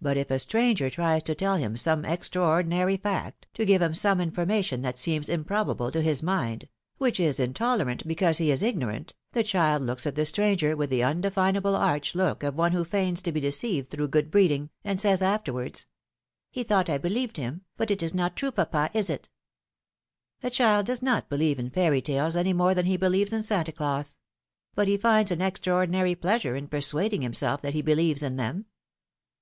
But 0.00 0.18
if 0.18 0.30
a 0.30 0.38
stranger 0.38 0.90
tries 0.90 1.24
to 1.24 1.34
tell 1.34 1.56
him 1.56 1.74
some 1.74 2.04
extraordinary 2.04 2.98
fact, 2.98 3.48
to 3.54 3.64
give 3.64 3.82
him 3.82 3.94
some 3.94 4.20
information 4.20 4.82
that 4.82 4.98
seems 4.98 5.28
improbable 5.28 5.90
to 5.90 6.02
his 6.02 6.22
mind— 6.22 6.68
which 6.98 7.18
is 7.18 7.40
intolerant 7.40 8.06
because 8.06 8.38
he 8.38 8.50
is 8.52 8.62
ignorant— 8.62 9.14
the 9.32 9.42
child 9.42 9.82
looks 9.82 10.06
at 10.06 10.14
the 10.16 10.26
stranger 10.26 10.76
with 10.76 10.90
the 10.90 11.02
undefinable 11.02 11.74
arch 11.74 12.14
look 12.14 12.42
of 12.44 12.54
one 12.54 12.70
who 12.72 12.84
feigns 12.84 13.22
to 13.22 13.32
be 13.32 13.40
deceived 13.40 13.88
through 13.90 14.06
good 14.08 14.30
breeding. 14.30 14.68
philomene's 14.84 15.02
marriages. 15.02 15.20
113 15.22 15.30
and 15.30 15.74
says 15.74 15.80
afterwards: 15.80 15.86
He 16.50 16.62
thought 16.62 16.90
I 16.90 16.98
believed 16.98 17.38
him, 17.38 17.62
but 17.76 17.90
it 17.90 18.02
is 18.02 18.14
not 18.14 18.36
true, 18.36 18.52
papa, 18.52 18.90
is 18.92 19.10
it?^^ 19.10 19.28
A 20.46 20.50
child 20.50 20.86
does 20.86 21.02
not 21.02 21.30
believe 21.30 21.58
in 21.58 21.70
fairy 21.70 22.02
tales 22.02 22.36
any 22.36 22.52
more 22.52 22.74
than 22.74 22.86
he 22.86 22.98
believes 22.98 23.32
in 23.32 23.42
Santa 23.42 23.72
Claus; 23.72 24.18
but 24.76 24.86
he 24.86 24.98
finds 24.98 25.30
an 25.32 25.40
extraordinary 25.42 26.14
pleasure 26.14 26.54
in 26.54 26.68
persuading 26.68 27.22
himself 27.22 27.62
that 27.62 27.74
he 27.74 27.82
believes 27.82 28.22
in 28.22 28.36
them. 28.36 28.66